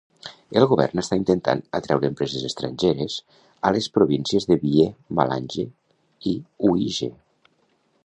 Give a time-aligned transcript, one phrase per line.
[0.61, 3.19] El govern està intentant atraure empreses estrangeres
[3.71, 5.71] a les províncies de Bié, Malanje
[6.35, 6.39] i
[6.73, 7.17] Uíge.